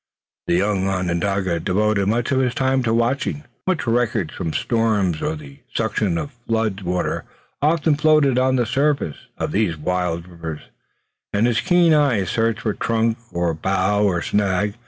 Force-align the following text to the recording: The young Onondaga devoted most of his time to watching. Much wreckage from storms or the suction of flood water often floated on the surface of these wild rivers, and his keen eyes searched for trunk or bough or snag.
The 0.47 0.55
young 0.55 0.87
Onondaga 0.87 1.59
devoted 1.59 2.07
most 2.07 2.31
of 2.31 2.39
his 2.39 2.55
time 2.55 2.81
to 2.81 2.91
watching. 2.91 3.43
Much 3.67 3.85
wreckage 3.85 4.31
from 4.33 4.51
storms 4.51 5.21
or 5.21 5.35
the 5.35 5.59
suction 5.75 6.17
of 6.17 6.31
flood 6.47 6.81
water 6.81 7.23
often 7.61 7.93
floated 7.93 8.39
on 8.39 8.55
the 8.55 8.65
surface 8.65 9.27
of 9.37 9.51
these 9.51 9.77
wild 9.77 10.27
rivers, 10.27 10.61
and 11.31 11.45
his 11.45 11.61
keen 11.61 11.93
eyes 11.93 12.31
searched 12.31 12.61
for 12.61 12.73
trunk 12.73 13.19
or 13.31 13.53
bough 13.53 14.01
or 14.01 14.23
snag. 14.23 14.73